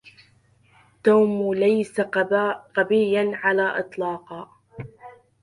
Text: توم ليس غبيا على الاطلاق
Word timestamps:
توم 1.03 1.53
ليس 1.53 1.99
غبيا 1.99 3.31
على 3.33 3.61
الاطلاق 3.65 4.49